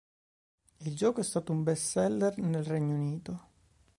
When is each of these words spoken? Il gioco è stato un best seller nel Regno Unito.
Il 0.79 0.95
gioco 0.95 1.19
è 1.19 1.23
stato 1.23 1.51
un 1.51 1.61
best 1.61 1.89
seller 1.91 2.35
nel 2.39 2.63
Regno 2.63 2.95
Unito. 2.95 3.49